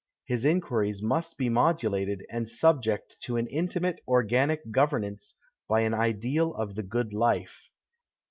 [0.25, 5.35] His inquiries must be modulated, and subject to an intimate, organic governance
[5.69, 7.69] by an ideal of the good life."